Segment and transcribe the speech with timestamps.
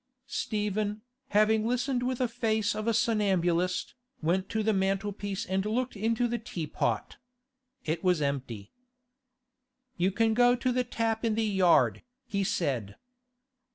[0.25, 5.63] Stephen, having listened with a face of a somnambulist, went to the mantel piece and
[5.63, 7.17] looked into the teapot.
[7.85, 8.71] It was empty.
[9.97, 12.95] 'You can go to the tap in the yard,' he said.